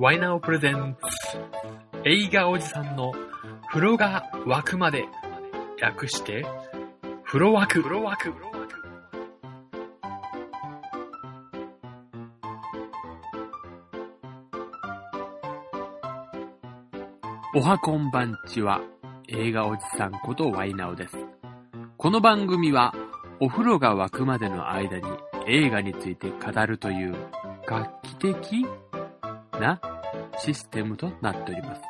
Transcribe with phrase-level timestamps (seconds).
[0.00, 1.38] ワイナオプレゼンツ。
[2.08, 3.12] 映画おじさんの
[3.68, 5.04] 風呂が沸くまで
[5.78, 6.46] 略して。
[7.22, 7.82] 風呂沸く。
[7.82, 8.34] 風呂沸く。
[17.54, 18.80] おはこんばんちは。
[19.28, 21.18] 映画おじさんことワイナオです。
[21.98, 22.94] この番組は
[23.38, 25.02] お風呂が沸くまでの間に
[25.46, 27.14] 映画について語るという
[27.66, 28.66] 画期的
[29.60, 29.78] な
[30.42, 31.82] システムとなっております。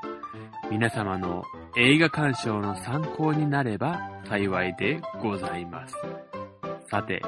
[0.70, 1.44] 皆様の
[1.76, 5.94] 映画鑑賞の参考になれば幸いでございます。
[6.88, 7.22] さて、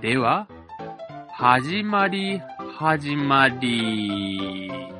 [0.00, 0.48] では、
[1.32, 2.40] 始まり、
[2.78, 4.95] 始まり。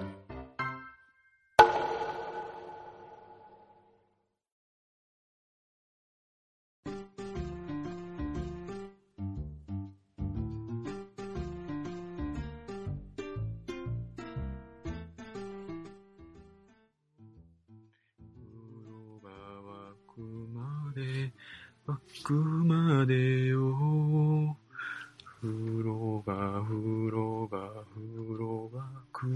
[26.87, 27.59] 風呂が、
[27.95, 28.81] 風呂が
[29.13, 29.27] く。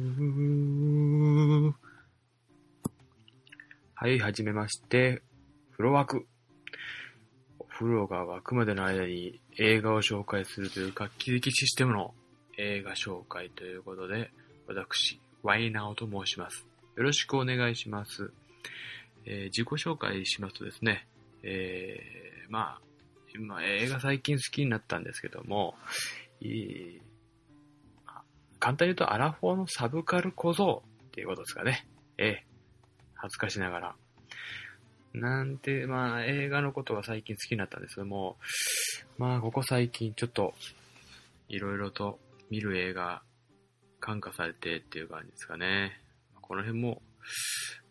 [3.93, 5.21] はい、はじめまして。
[5.73, 6.27] 風呂沸く。
[7.59, 12.15] お風呂が沸くまでの間に映画を紹介するという画期的システムの
[12.57, 14.31] 映画紹介ということで、
[14.69, 16.69] 私、ワイナオと申します。
[16.97, 18.31] よろしくお願いします。
[19.25, 21.09] えー自己紹介しますとですね、
[21.43, 22.81] えーまあ、
[23.35, 25.75] 今映画最近好きになったんですけども、
[28.61, 31.87] 簡単に言うとアラフォーのサブカル小僧っていうことですかね。
[32.19, 32.47] ええ
[33.15, 33.95] 恥ずかしながら。
[35.13, 38.37] なんて、まあ映画のことが最近好きになったんですけども、
[39.19, 40.55] まあここ最近ちょっと
[41.49, 42.19] いろいろと
[42.49, 43.23] 見る映画
[43.99, 46.01] 感化されてっていう感じですかね。
[46.41, 47.03] この辺も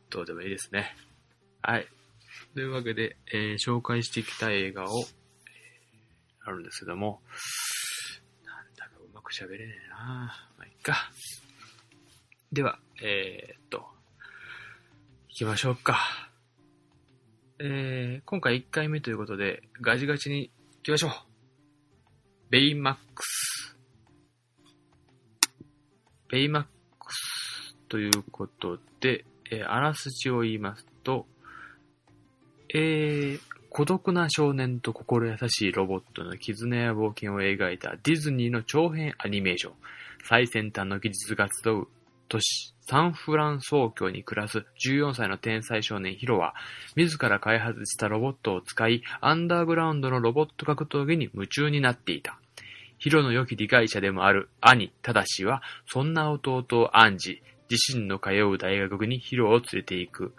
[0.10, 0.96] どうでもいいですね。
[1.62, 1.88] はい。
[2.54, 5.04] というわけで、えー紹介してきた映画を、
[6.46, 7.22] あるんですけども、
[9.30, 9.96] く喋れねえな
[10.58, 11.12] まあ、いっか。
[12.52, 13.86] では、えーっと、
[15.30, 16.00] 行きましょうか。
[17.60, 21.12] えー、今回1回目ということで、ガチガチに行きましょう。
[22.50, 23.78] ベイマックス。
[26.30, 31.28] ベイマックスということで、えーあらすじを言いますと、
[32.74, 39.74] えー、孤独な少年と心優しいロボットの絆や冒険を描いたディズニーの長編アニメーション。
[40.24, 41.88] 最先端の技術が集う
[42.30, 46.54] 都市、サンフランソー教に暮らす14歳の天才少年ヒロは、
[46.96, 52.40] 自ら開発したロボットを使い、アンダーグラウンドのロボット格闘技に夢中になっていた。
[53.00, 60.34] ヒロの良き理解者でもある兄、ただしは、そんな弟を暗示、自身の通う大学にヒロを連れて行く。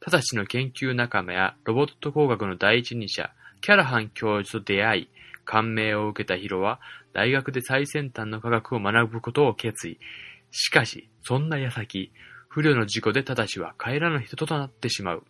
[0.00, 5.08] ただしの研究仲間やロボット工学の第一人者、キャラハン教授と出会い、
[5.44, 6.80] 感銘を受けたヒロは、
[7.12, 9.98] 大学で最先端の科学を学ぶことを決意。
[10.50, 12.12] しかし、そんな矢先、
[12.48, 15.24] 不慮の事故でただしは帰らぬ人となってしまう。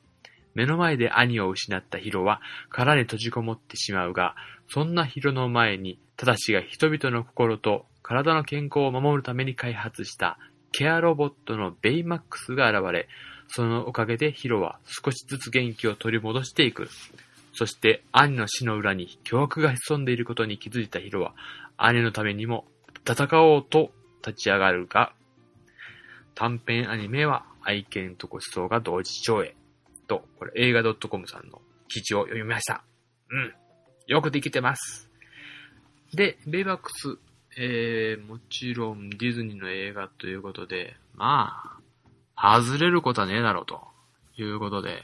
[0.55, 4.34] 目の前で兄を失ったヒロは殻に閉じこもってしまうが、
[4.69, 10.39] そんなヒロの前に、ただしが人々の心と体の健康を守るために開発した
[10.73, 13.09] ケアロボットのベイマックスが現れ、
[13.48, 16.88] そのおかげでヒロは少しずつ元気を取り戻していく。
[17.53, 21.34] そして兄の死の裏に巨悪が潜んでいることに気づいたヒロは、
[21.76, 22.64] 兄のためにも
[23.09, 23.91] 戦おうと
[24.25, 25.12] 立ち上がるが、
[26.34, 29.56] 短編アニメは愛犬とご思想が同時上映。
[30.09, 32.82] と、これ映画 .com さんの記事を読みました。
[33.30, 33.54] うん。
[34.06, 35.10] よくできてます。
[36.15, 37.19] で、ベイバックス、
[37.59, 41.78] えー、もちろんディズニーの映画ということで、まあ、
[42.41, 43.81] 外れることはねえだろうと
[44.37, 45.03] いうことで、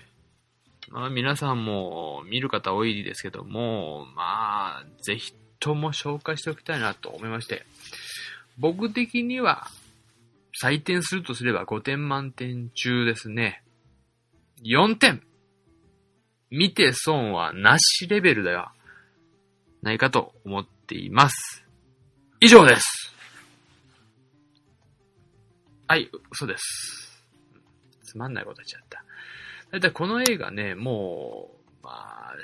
[0.90, 7.64] まあ皆さんも見る方多いですけども、まあ、ぜひとも紹介しておきたいなと思いまして、
[8.58, 9.66] 僕的には
[10.62, 13.62] 採点するとすれば5点満点中ですね。
[14.62, 15.22] 4点
[16.50, 18.72] 見て損はなしレベルでは
[19.82, 21.64] ないかと思っています。
[22.40, 23.12] 以上です。
[25.88, 27.13] はい、嘘です。
[28.14, 29.04] つまんないことちゃった。
[29.72, 31.50] だいたいこの映画ね、も
[31.82, 32.34] う、まあ、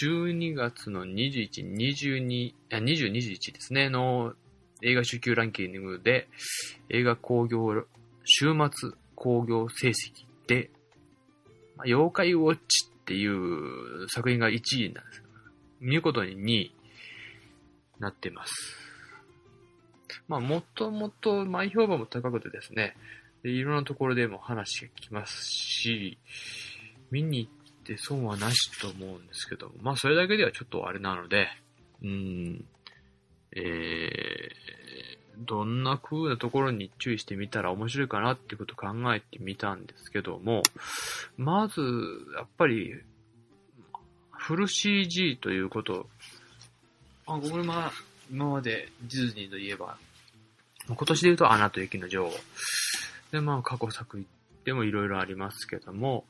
[0.00, 4.34] 12月の21、22、あ20、21ですね、の
[4.82, 6.28] 映画主給ランキングで、
[6.90, 7.86] 映画興行、
[8.24, 9.94] 週末興行成績
[10.46, 10.70] で、
[11.76, 15.24] まあ、妖怪ウォッチっていう作品が1位なんですよ。
[15.80, 16.74] 見事に2位に
[17.98, 18.52] なってます。
[20.28, 22.96] まあ、もともと前評判も高くてですね、
[23.50, 26.18] いろんなところでも話が来ますし、
[27.10, 31.48] 見に行って損はなしと思うんですけど、まあそれだけではちょっとあれなので、
[32.02, 32.64] うん、
[33.52, 40.62] えー、どんな風なところに注意してみたら面白いかなっていうことを考えてみたんですけども、
[41.36, 41.80] まず、
[42.36, 42.94] やっぱり、
[44.30, 46.06] フル CG ということ、
[47.26, 47.92] あ、これまあ、
[48.30, 49.96] 今までディズニーといえば、
[50.86, 52.32] 今年で言うとアナと雪の女王。
[53.32, 54.24] で、まあ過去作
[54.64, 56.24] でもいろいろありますけども、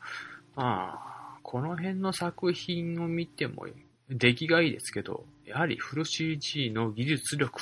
[0.54, 3.66] まあ、この辺の作品を見ても、
[4.08, 7.60] 出来がいいですけど、やはりフル CG の技術力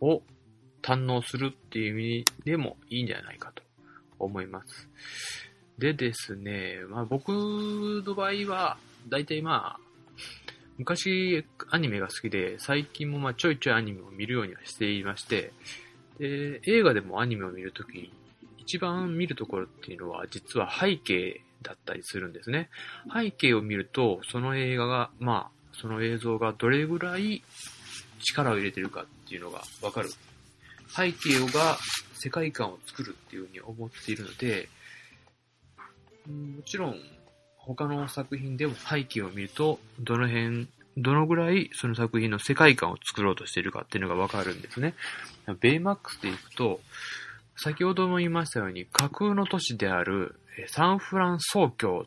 [0.00, 0.22] を
[0.82, 3.62] 堪能するっていう意味でもいいんじゃないかと
[4.18, 4.88] 思います。
[5.78, 8.76] でですね、まあ僕の場合は、
[9.08, 9.80] だいたいまあ、
[10.76, 15.52] 昔アニメが好きで、最近もまあちょいちょいアニメを見るようにはしていまして、
[16.18, 18.12] で、映画でもアニメを見るとき、
[18.66, 22.70] 一番見るところっていうのは実は背景だったりするんですね。
[23.12, 27.42] 背景を見ると、その映画が、まあ、その映像がどれぐらい
[28.22, 30.10] 力を入れてるかっていうのがわかる。
[30.88, 31.76] 背景が
[32.14, 34.68] 世界観を作るっていうふうに思っているので、
[36.26, 36.96] もちろん
[37.56, 44.94] 他の作品でも背景を見ると、どの辺、どのぐらいその作品の世界観を作ろうとしているかっていうのがわかるんですね。
[45.60, 46.80] ベイマックスでいくと、
[47.56, 52.06] 先ほども言いましたように架空の都市であるサンフランソー教。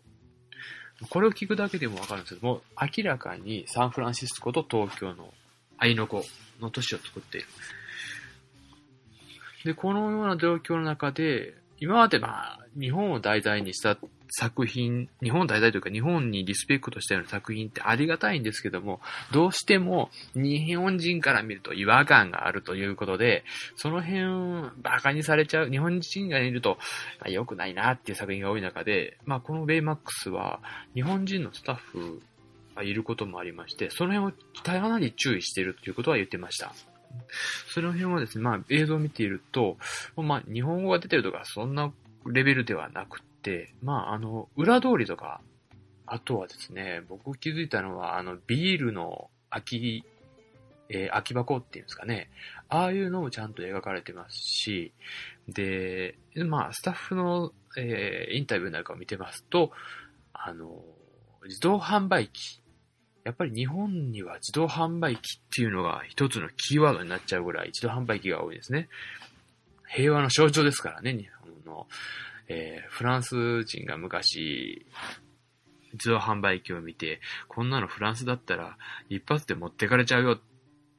[1.10, 5.34] これを聞くだけでもわかるんですけども、明らかにサンフランシスコと東京の
[5.78, 6.24] 愛の子
[6.60, 7.48] の都市を作っている。
[9.64, 13.98] で、このような状況の中で、今までまあ、日本を題材にした
[14.30, 19.00] 作品、日本題材というか日本にリスペクトしたような作品ってありがたいんですけども、
[19.32, 23.44] どうしても日本人から見ると違和感があるということで、
[23.76, 26.78] その辺バカにされちゃう、日本人がいると、
[27.20, 30.60] まあ、良くないなっていう作品が多い中で、まあこのベイマックスは
[30.94, 32.22] 日本人のスタッフ
[32.76, 36.74] がいることもありまして、その辺をかなり注意しているということは言ってました。
[37.74, 39.78] その辺はですね、まあ映像を見ていると、
[40.16, 41.92] まあ日本語が出てるとかそんな
[42.26, 43.28] レベルではなくて、
[43.82, 45.42] まああの、裏通りとか、
[46.06, 50.04] あとはですね、僕気づいたのは、あの、ビールの空き、
[50.90, 52.30] えー、空き箱っていうんですかね。
[52.70, 54.94] ああいうのもちゃんと描かれてますし、
[55.50, 59.72] で、まあ、スタッフの、えー、インタビューなんかを見てますと、
[60.34, 60.82] あの、
[61.44, 62.62] 自動販売機
[63.28, 68.88] やっぱり日本には自動販売機っていうのが一つのキーワードになっちゃうぐらい自動販売機が多いですね。
[69.86, 71.88] 平和の象徴ですからね、日本の。
[72.48, 74.86] えー、フランス人が昔、
[75.94, 78.78] 自動販売機を見て、こんなのフランスだったら
[79.10, 80.40] 一発で持ってかれちゃうよっ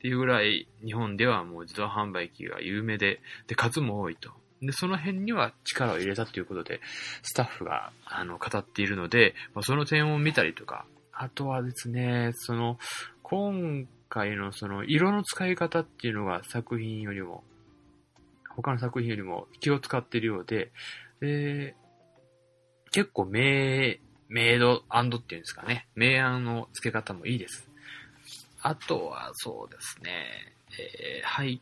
[0.00, 4.30] ていうぐらい日本ではもう自動販売機が有名で、で、数も多いと。
[4.60, 6.80] で、その辺には力を入れたということで、
[7.22, 12.78] スタッフが、あの、語っているので、まあ、その点を見たりとか、あとはですね、その、
[13.22, 17.44] 今回のその色の使い方っていうのが作品よりも、
[18.48, 20.72] 他の作品よりも気を使っているようで、
[21.20, 21.74] で、
[22.90, 25.88] 結構メイ、メイドっていうんですかね。
[25.94, 27.68] 明暗の付け方もいいです。
[28.60, 30.26] あとはそうですね、
[30.78, 31.60] えー、背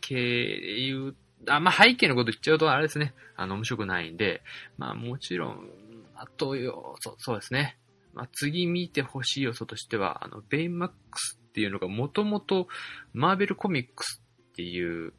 [0.00, 1.14] 景で言う、
[1.48, 3.14] あ、まあ、背景のこと言っちゃうとあれですね。
[3.36, 4.42] あの、面白くないんで、
[4.78, 5.68] まあもちろん、
[6.14, 7.78] あとよ、そそうですね。
[8.14, 12.66] まあ、次見てほしい要素としては、あの、ベイマックスっていうのがもともと
[13.12, 14.22] マーベルコミックス
[14.52, 15.12] っていう、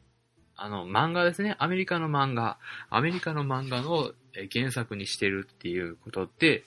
[0.58, 1.56] あの、漫画ですね。
[1.58, 2.58] アメリカの漫画。
[2.90, 4.12] アメリカの漫画の
[4.52, 6.64] 原作にしてるっていうことで、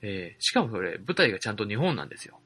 [0.00, 2.38] えー、しかもそれ、舞台がちゃんと日本なんですよ。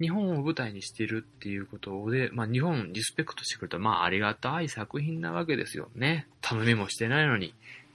[0.00, 6.26] 日本を舞台にしてるっていうことで、まあ日本リスペクトしてくれた、まあありがたい作品なわけですよね。
[6.42, 7.54] 頼みもしてないのに、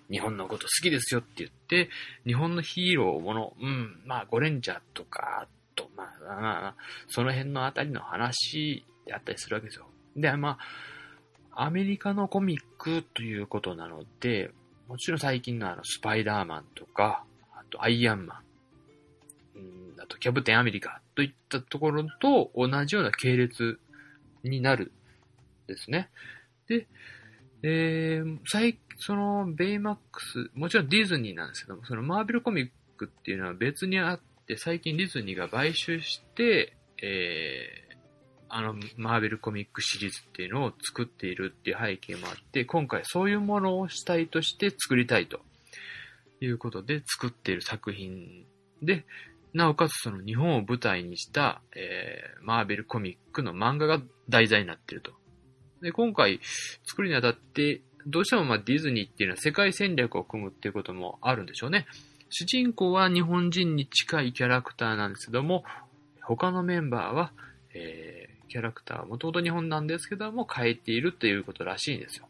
[0.10, 1.90] 日本のこと好きですよって言って、
[2.26, 6.08] 日本のヒーローもの、うん、まあ、ゴレンジャーとか、と、まあ、
[6.42, 6.76] まあ、
[7.08, 9.86] その辺のあたりの話であったりするわけですよ。
[10.16, 10.58] で、まあ、
[11.62, 14.52] アメリカのコミックということなので、
[14.88, 18.42] もちろん最近のあの、スパイダーマンとか、あと、アイアンマ
[19.56, 23.80] ン、うん、あと、キャプテンアメリカといったところと同じような系列
[24.44, 24.92] になる
[25.68, 26.10] ですね。
[26.68, 26.88] で、
[27.62, 37.89] えー、最そのベイマックス、もちろんディズニーなんですけども、そのマーベルコミックっていうのは別にあって、最近ディズニーが買収して、えー、
[38.50, 45.40] あの、マーベルコミックシリーズっていうのを作っているっていう背景もあって、今回そういうものを主体として作りたいと
[46.42, 48.46] いうことで作っている作品
[48.82, 49.06] で、
[49.54, 55.12] なおかつその日本を舞台にした、えー、マーベルコミックの漫画が題材になっていると。
[55.82, 56.40] で、今回
[56.86, 61.86] 作るにあたってどうしてもまあディズニーっていうのは世界戦略を組むっていうこともあるんでしょうね。
[62.30, 65.64] 主人公は日本人に近いキャラクターなんですけども、
[66.22, 67.32] 他のメンバーは、
[67.74, 72.28] えー、キャラクターもともと日本なんですけども、変えているということらしいんですよ。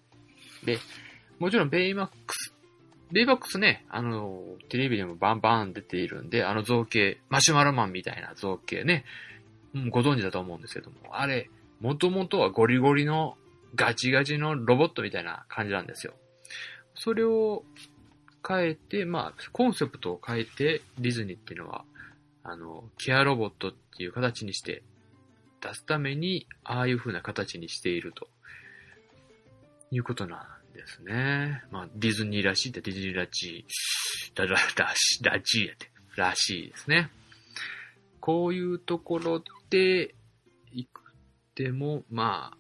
[0.66, 0.78] で、
[1.40, 2.54] もちろんベイマックス、
[3.12, 9.06] ベイマックスね、あの、テレビでもバンバン出ているんで、あの造形、マシュマロマンみたいな造形ね、
[9.90, 11.50] ご存知だと思うんですけども、あれ、
[11.80, 13.38] もともとはゴリゴリの
[13.76, 16.14] ガチガチのロボットみたいな感じなんですよ。
[16.96, 17.64] それを
[18.46, 21.86] 変えて、まあ、コンセプトを変えて、ディズニーっていうのは、
[22.44, 24.84] あの、ケアロボットっていう形にして
[25.62, 28.28] 出すために、ああいう風な形にしていると
[29.92, 31.63] いうことなんですね。
[31.72, 33.66] まあ、ディズニーらしいってディズニーらしい、
[34.36, 37.10] ら、ら、らしい、らしいやって、らしいですね。
[38.20, 40.16] こういうところで、
[40.72, 41.01] 行く
[41.56, 42.58] ても、まあ、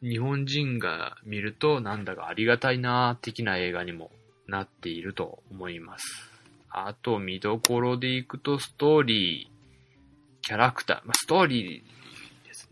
[0.00, 4.12] 日本人が見るとなんだかありがたいな的な映画にも
[4.46, 6.30] なっていると思います。
[6.70, 11.97] あと、見どころでいくと、ストーリー、キャラクター、まあ、ストーリー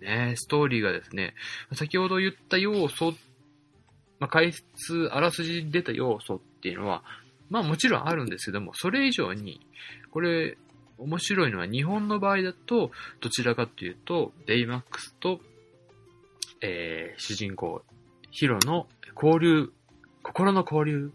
[0.01, 0.35] ですね。
[0.37, 1.35] ストーリーがですね、
[1.75, 3.13] 先ほど言った要素、
[4.19, 7.03] まあ、解説、あらすじ出た要素っていうのは、
[7.51, 9.61] まあもちろんあるんですけども、それ以上に、
[10.11, 10.57] これ、
[10.99, 15.41] 面白いのは日本の場合だと、どちらかというと、デイマックスと、
[16.63, 17.83] えー、主人公、
[18.31, 19.71] ヒロの交流、
[20.23, 21.13] 心の交流、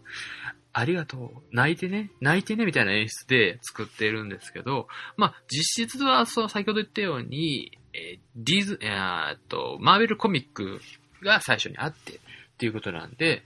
[0.72, 1.30] ありがとう。
[1.50, 2.10] 泣いてね。
[2.20, 2.64] 泣いてね。
[2.64, 8.88] みたいな演出で作っているんですけど、まあ、実質は、そう、先ほど言ったように、えー、ディズ、え、
[9.34, 10.80] っと、マーベルコミック
[11.22, 12.18] が最初にあって、っ
[12.58, 13.42] ていうことなんで、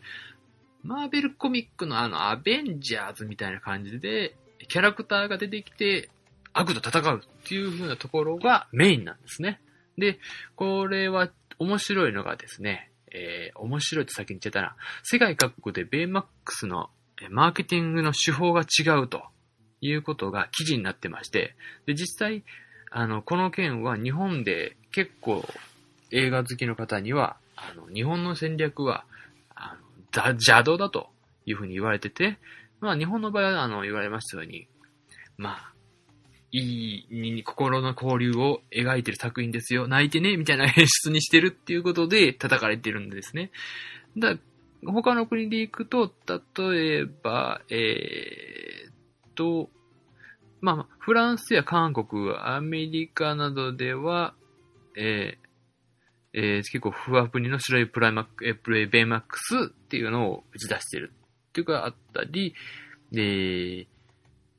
[0.83, 4.37] マーベルコミックのあの、アベンジャーズみたいな感じで、
[4.69, 6.09] キャラクターが出てきて、
[6.53, 9.61] 悪と戦うっていう風なところがメインなんですね。
[9.99, 10.19] で、
[10.55, 14.77] これは面白いのがですね、えー、面白いって先に言っちゃったな。
[15.03, 16.91] 世界各国でベイマックスの
[17.31, 19.25] マーケティングの手法が違うと
[19.81, 21.55] いうことが記事になってまして、
[21.87, 22.45] で、実際、
[22.99, 25.45] あの、この件は日本で結構
[26.11, 29.05] 映画好きの方には、あの、日本の戦略は、
[29.55, 29.77] あ
[30.15, 31.11] の、邪道だと
[31.45, 32.39] いうふうに言われてて、
[32.81, 34.67] まあ日本の場合は、あの、言われましたように、
[35.37, 35.73] まあ、
[36.53, 39.89] いい、心の交流を描いてる作品ですよ。
[39.89, 43.51] 泣いてね、みたいな演出にしてるっていうことで叩かれてるんですね。
[44.17, 44.39] だ
[44.87, 49.69] 他の国で行くと、例えば、えー、と、
[50.61, 54.35] まあ、フランスや韓国、アメリカなどでは、
[54.97, 55.47] えー、
[56.39, 61.13] えー、結構フワプニの白いプライマック、えプレイベイマックスっていうのを打ち出してる
[61.49, 62.55] っていうかあったり、
[63.13, 63.87] えー、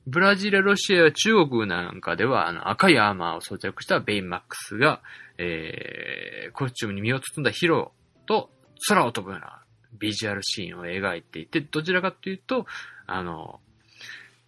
[0.08, 5.02] ブラジル、ロシアや中国なんかでは、あの、赤いアーマーを装着したベイマックスが、
[5.38, 7.92] えー、コスチュームに身を包んだヒロ
[8.26, 8.50] と
[8.88, 9.62] 空を飛ぶような
[10.00, 12.66] ビジュアルシーンを描いていて、どちらかというと、
[13.06, 13.60] あの、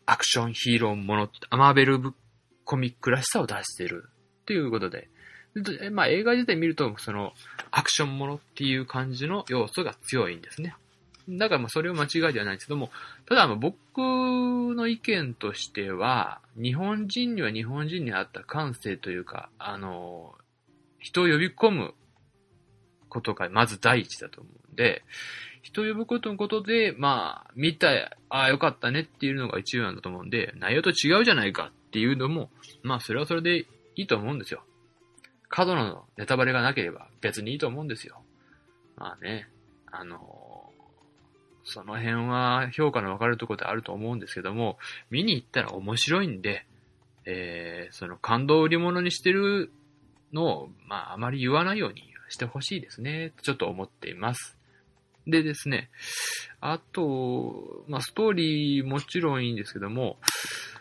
[0.10, 2.00] アクションヒーローもの、アマーベル
[2.66, 4.10] コミックらしさを出している
[4.48, 5.08] ということで、
[5.92, 7.34] まあ映画自体見ると、その、
[7.70, 10.74] アクションものっていう感じの要素が強いんですね。
[11.30, 12.89] だからまあそれを間違いではないんですけども、
[13.28, 20.34] ただ僕の意見としては、日本人には日本人に合った感性というか、あの、
[20.98, 21.94] 人を呼び込む
[23.10, 25.04] ことがまず第一だと思うんで、
[25.72, 27.90] 人を呼ぶことのことで、まあ、見た、
[28.30, 32.50] ああ、よかったねっていうのが一番だと思うんで、内容と違うじゃないかっていうのも、
[32.84, 33.60] まあ、それはそれで
[33.96, 34.64] いいと思うんですよ。
[35.48, 38.22] 過度のネタバレがなければ別にいいと思うんですよ。
[38.96, 39.48] まあね、
[39.88, 40.72] あの
[41.64, 44.78] その辺は評価の分かるところであると思うんですけども、
[45.10, 46.66] 見に行ったら面白いんで、
[47.26, 49.72] えー、その感動売り物にしてる
[50.34, 54.59] のを、まあ、あまり言わないようにしてほしいですね、ちょっと思っています。
[55.30, 55.90] でですね、
[56.62, 60.18] あと、まあ、ストーリーもちろんいいんですけども、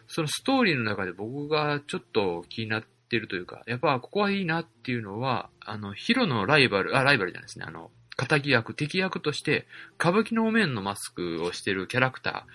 [0.06, 9.66] そのストーリーの中で僕がちょっと気になってるというか、やっぱここはいいなっていうのは、あの、ヒロのライバル、あ、ライバルじゃないですね、あの、仇役、敵役として、
[10.00, 12.46] 歌舞伎のお面のマスクをしてるキャラクタ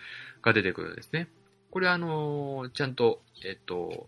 [0.41, 1.29] ーが出てくるんですね。
[1.71, 4.07] これあの、ちゃんと、えっと、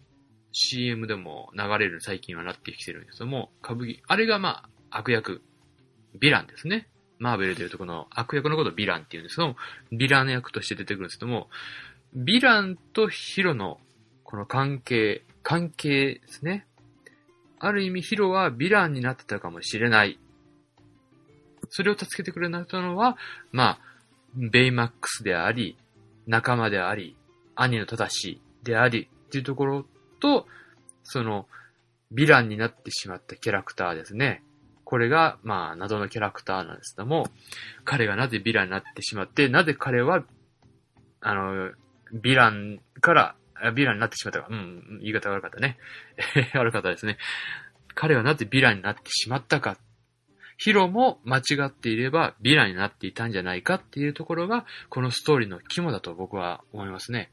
[0.52, 5.42] CM でも流れる最近はなってきてるんですけども、歌舞伎、あれがまあ、悪役、
[6.20, 6.88] ヴィランですね。
[7.20, 9.56] マーベルでいうとこの悪役のことをヴィランって言うんですけども、
[9.94, 11.50] ヴィラン役として出てくるんですけども、
[12.18, 13.80] ヴィランとヒロの
[14.24, 16.66] この関係、関係ですね。
[17.60, 20.20] ある意味ヒロはヴィランになってたかもしれない
[21.70, 23.18] それを助けてくれなったのは、
[23.52, 23.80] まあ、
[24.36, 25.78] ベイマックスであり、
[26.28, 27.16] 仲間であり、
[27.56, 29.86] 兄の正しであり、っていうところ
[30.20, 30.48] と、
[31.04, 31.48] その、
[32.14, 34.44] ヴィランになってしまったキャラクターですね。
[34.86, 37.28] これが、まあ、謎のキャラクターなんですけども、
[37.84, 40.24] 彼がなぜヴィランになってしまって、なぜ彼は、
[41.22, 41.72] あの、
[42.14, 44.48] ヴィランから、ヴィランになってしまったか。
[44.50, 45.78] うん、言い方悪かったね。
[46.54, 47.18] 悪かったですね。
[47.96, 49.78] 彼はなぜヴィランになってしまったか。
[50.58, 57.32] ヒロも間違っていればヴィランになっていたんじゃないかっていうところが、このストーリーの肝だと僕は思いますね。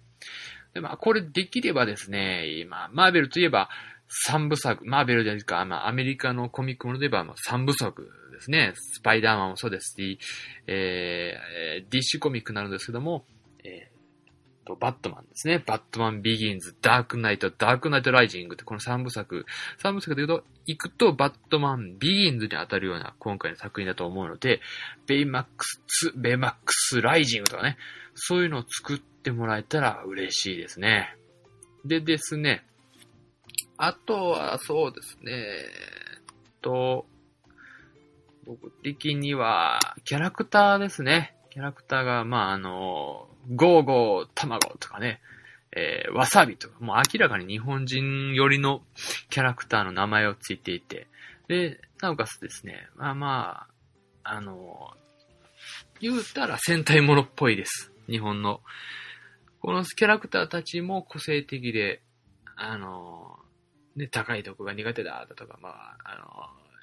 [0.74, 3.68] で、まあ、これできればですね、今、マーベルといえば、
[4.14, 8.72] 三部作、マーベルじゃないですか、まあ、アメリカのコミックもので言えば、まあ三部作ですね。
[8.74, 10.18] スパイダーマンもそうですし、
[10.66, 13.24] えー、DC コミックになるんですけども、
[13.64, 15.62] えー、と、バットマンですね。
[15.64, 19.46] バットマンビギンズ、ダークナイト、ダークナイトライジングってこの三部作。
[19.78, 24.60] 三部作で言うと、行くとバットマンビギンズに当たるような今回の作品だと思うので、
[25.06, 27.76] ベイマックス、ベイマックスライジングとかね、
[28.14, 31.16] そういうのを作ってもらえたら嬉しいですね。
[31.84, 32.64] でですね、
[33.84, 35.64] あとはそうですね、え
[36.20, 36.22] っ
[36.60, 37.04] と、
[38.46, 41.34] 僕的には、キャラクターですね。
[41.50, 45.20] キャラクターが、まあ、あの、ゴーゴータマゴとかね、
[45.72, 48.82] えー、わさびとか、もう明らかに日本人寄りの
[49.30, 51.08] キャラクターの名前をついていて、
[51.48, 53.66] で、なおかつですね、まあま
[54.22, 54.92] あ、あの、
[56.00, 57.90] 言うたら戦隊ものっぽいです。
[58.08, 58.60] 日本の。
[59.60, 62.00] このキャラクターたちも個性的で、
[62.54, 63.40] あの、
[63.96, 66.26] ね、高いとこが苦手だとか、まあ、あの、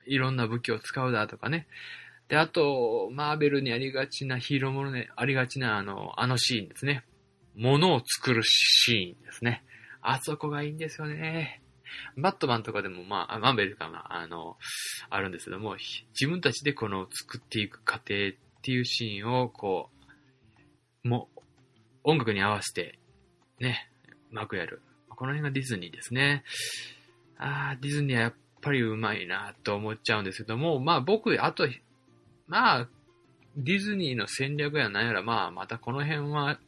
[0.05, 1.67] いろんな武器を使うだとかね。
[2.27, 7.03] で、あと、マーベルにありがちなヒーローものね、ありがちなあの、あのシーンですね。
[7.55, 9.63] 物を作るシーンですね。
[10.01, 11.61] あそこがいいんですよね。
[12.17, 14.57] バットマンとかでも、まあ、マーベルかな、あの、
[15.09, 15.75] あるんですけども、
[16.19, 19.89] 自分たちでこの作っていく過程っていうシーンを、こ
[21.03, 21.39] う、もう、
[22.03, 22.99] 音楽に合わせて、
[23.59, 23.89] ね、
[24.31, 24.81] うまくやる。
[25.09, 26.43] この辺がディズニーですね。
[27.39, 31.67] ああ、ディズニーはやっぱりうまいなと思っちゃうんですけども、まあ僕、あと、
[32.47, 32.87] まあ、
[33.55, 36.59] ディズニーの戦略やなんやら、まあまたこの辺は、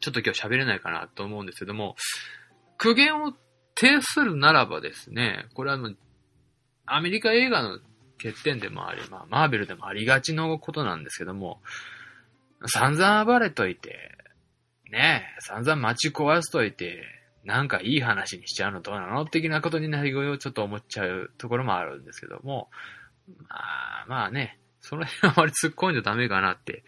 [0.00, 1.96] ちょっと今日喋れないかなと思うんですけども、
[2.78, 3.32] 苦言を
[3.76, 5.96] 呈するならばですね、これはもう、
[6.86, 7.78] アメリカ映画の
[8.18, 11.60] 欠点でもあり、まあ、マーベルでもありがちのことなんですけども、
[12.66, 14.12] 散々暴れといて、
[14.90, 17.02] ね、散々街壊すといて、
[17.44, 22.70] なんかいい話にしちゃうのどうなの的なことになり声をちょっと思っちゃうところもあるんですけども、
[23.48, 26.84] まあ、まあね、その辺あまり突っ込んじゃダメかなって。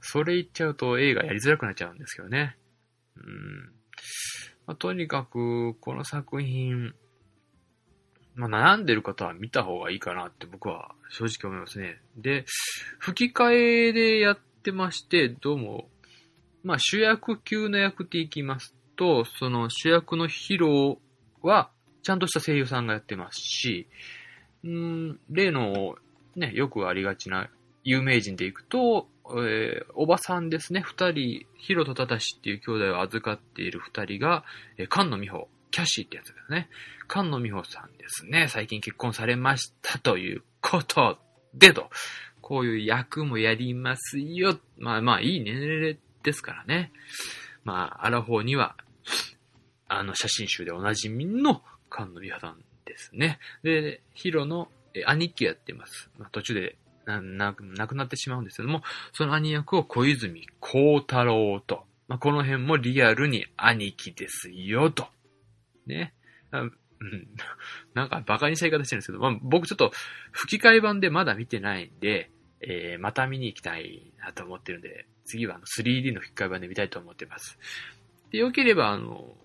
[0.00, 2.56] それ言っちゃうと映画やりづらくなっちゃうんですけどね。
[3.16, 3.72] うん。
[4.66, 6.94] まあ、とにかく、この作品、
[8.34, 12.00] まあ、悩んでる方は見た方がいいかなって僕は正直思いますね。
[12.16, 12.44] で、
[12.98, 15.88] 吹き替えでやってまして、どうも
[16.62, 20.98] まあ主役級の役でいきますと、その主役のヒロ
[21.42, 21.70] は、
[22.02, 23.88] ちゃんとした声優さんがやってますし、
[24.66, 25.96] ん例の、
[26.36, 27.48] ね、よくありがちな
[27.84, 34.44] 有名人でいくと、えー、おばさんですね、二人、ヒロとタタシっていう兄弟を預かっている二人が、
[34.76, 36.68] えー、菅野美穂、キャシーってやつですね。
[37.08, 41.18] 菅野美穂さんですね、最近結婚されましたということ
[41.54, 41.90] でと、
[42.40, 44.58] こういう役もやりますよ。
[44.78, 46.92] まあまあ、いい年齢ですからね。
[47.64, 48.76] まあ、アラフォーには、
[49.88, 53.38] あの、写真集でおなじみの菅野美穂さんですね。
[53.62, 54.68] で、ヒロの
[55.06, 56.10] 兄貴やってます。
[56.18, 61.84] まあ、途中でな、な、亡くなってしまうんですけども、その兄役を小泉孝太郎と。
[62.06, 65.06] まあ、この辺もリアルに兄貴ですよ、と。
[65.86, 66.14] ね。
[66.52, 66.72] うん、
[67.94, 69.92] なんかバカにした言い方してるんですけど、まあ、僕ちょっと
[70.32, 77.58] 吹き替え版でまだ見てないんで、えー、また見に行きたいなと思ってるんで、次はあの 3D の吹き替え版で見たいと思ってます。
[78.30, 79.36] で、よければあの、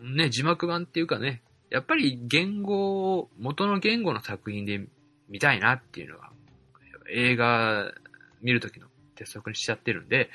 [0.00, 4.86] ね、字幕版っていうかね、やっぱり言語を、元の言語の作品で
[5.28, 6.30] 見たいなっていうのが、
[7.10, 7.92] 映画
[8.42, 10.30] 見るときの鉄則にしちゃってるんで、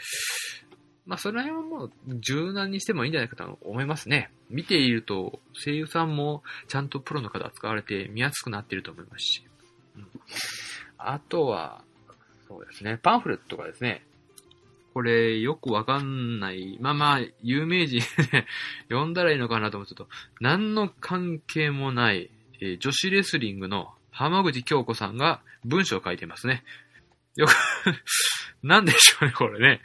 [1.05, 4.31] まあ、その辺はもう柔軟にしてもいいんじゃないかと思いますね。
[4.49, 9.43] 見ていると、声優さんもちゃんとプロの方使われて見やすくなってると思いますし。
[9.95, 10.07] うん、
[10.97, 11.83] あとは、
[12.47, 14.03] そうですね、パンフレットがですね、
[14.99, 16.77] これ、よくわかんない。
[16.81, 18.01] まあまあ、有名人
[18.33, 18.45] で
[18.89, 20.09] 読んだらいいのかなと思ってと、
[20.41, 26.65] 何の関係もない、えー、女子レスリングの浜口京子さんが文章を書いてますね。
[27.37, 27.53] よく
[28.61, 29.81] なんでしょうね、これね。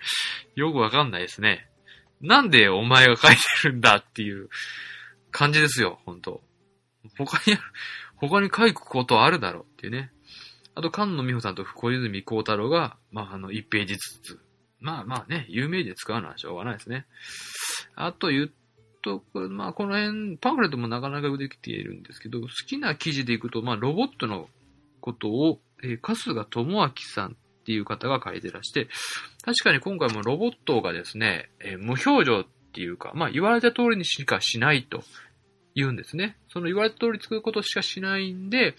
[0.56, 1.68] よくわかんないですね。
[2.20, 4.48] なんでお前が書いてるんだっていう
[5.30, 6.42] 感じですよ、本当
[7.16, 7.56] 他に、
[8.16, 10.10] 他に書くことあるだろうっていうね。
[10.74, 14.44] あと、菅野美穂さんと小泉孝太郎が、まあ、あの、1ページずつ。
[14.84, 17.06] まあまあね、有名で使うのはしょうがないですね。
[17.96, 18.52] あと言う
[19.02, 24.46] とく、まあこの辺、パンフレットもなかなかできているんですけど、好きな記事でいくと、まあロボットの
[25.00, 28.88] ことを、えー、春日智明さんっていう方が書いてらして、
[29.42, 32.44] 確かに今回もロボットがですね、えー、無表情っ
[32.74, 35.02] ていうか、まあ言われた通りにしかしないと
[35.74, 36.36] 言うんですね。
[36.52, 38.74] その言われた通り作ることしかしないんで、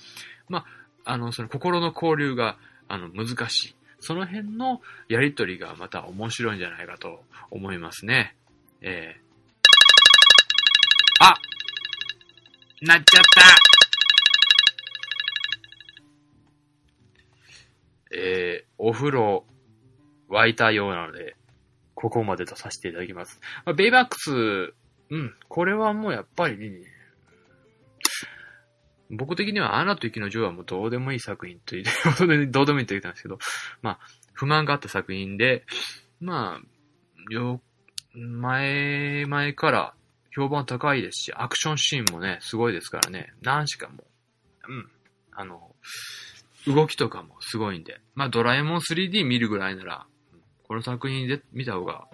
[0.49, 0.65] ま
[1.03, 3.75] あ、あの、その心の交流が、あの、難しい。
[4.05, 8.35] その辺のやりとりがまた面白いんじゃないかと思いますね。
[8.81, 9.21] えー、
[11.25, 11.33] あ
[12.83, 13.41] なっちゃった
[18.15, 19.43] えー、お風呂
[20.29, 21.35] 沸いたようなので、
[21.95, 23.41] ここまでとさせていただきます。
[23.65, 24.75] まあ、ベイバックス、
[25.09, 26.94] うん、これはもうやっぱり、ね、
[29.09, 33.37] 僕的にはアナと雪の女王はもうどうでもいい作品と言って、どうでもいいと言ってたんですけど、
[33.81, 33.99] まあ、
[34.33, 35.65] 不満があった作品で、
[36.19, 37.61] まあ、よ、
[38.13, 39.93] 前、前から
[40.35, 44.03] 評判高いですし、アクションシーンもね、すごいですからね、何しかも、
[44.67, 44.89] うん、
[45.31, 45.75] あの、
[46.67, 50.05] 動きとかもすごいんで、まあ、ドラえもん 3D 見るぐらいなら、
[50.67, 52.07] この作品で見た方が、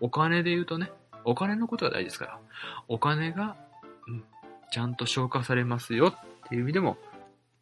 [0.00, 0.92] お金で言うとね、
[1.24, 2.40] お金のことが大事ですから、
[2.86, 3.56] お金が、
[4.70, 6.96] ちゃんと消化されますよっていう意味でも、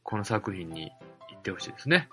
[0.03, 0.93] この作品に
[1.31, 2.09] 行ってほしいですね。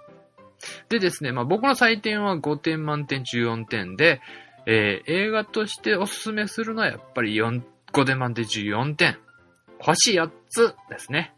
[0.90, 4.22] でですね、まあ僕の採点は5点満点14点で、
[4.66, 7.62] えー、映画としておすすめするのはやっぱり4、
[7.94, 9.18] 5点満点14点。
[9.80, 11.34] 星4つですね。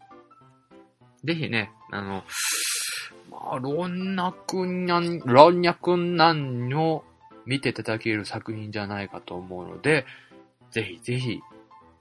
[1.24, 2.24] ぜひね、あの、
[3.30, 7.02] まあ、老若男、老若男女
[7.46, 10.04] 見ていただける作品じゃないかと思うので、
[10.70, 11.40] ぜひぜひ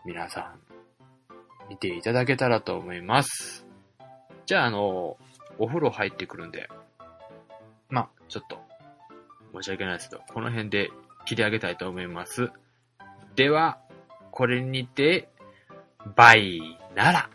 [0.06, 0.60] 皆さん
[1.73, 3.65] 見ていただけたらと思います。
[4.45, 5.17] じゃあ、あの、
[5.57, 6.69] お風呂入ってくるんで、
[7.89, 8.59] まあ、ちょっと、
[9.55, 10.91] 申し訳ないですけど、この辺で
[11.25, 12.51] 切り上げたいと思います。
[13.36, 13.79] では、
[14.29, 15.29] これにて、
[16.15, 17.29] バイなら。